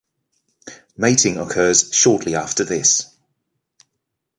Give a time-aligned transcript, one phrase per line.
[0.97, 3.15] Mating occurs shortly after this.